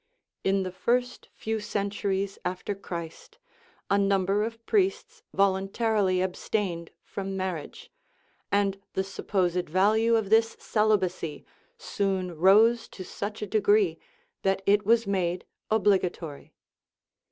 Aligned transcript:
In 0.43 0.63
the 0.63 0.71
first 0.71 1.29
few 1.31 1.59
centuries 1.59 2.39
after 2.43 2.73
Christ 2.73 3.37
a 3.87 3.99
number 3.99 4.43
of 4.43 4.65
priests 4.65 5.21
vol 5.31 5.53
untarily 5.55 6.23
abstained 6.23 6.89
from 7.03 7.37
marriage, 7.37 7.91
and 8.51 8.81
the 8.93 9.03
supposed 9.03 9.69
value 9.69 10.15
of 10.15 10.31
this 10.31 10.57
celibacy 10.59 11.45
soon 11.77 12.35
rose 12.35 12.87
to 12.87 13.03
such 13.03 13.43
a 13.43 13.45
degree 13.45 13.99
that 14.41 14.63
it 14.65 14.87
was 14.87 15.05
made 15.05 15.45
obligator}^. 15.69 16.49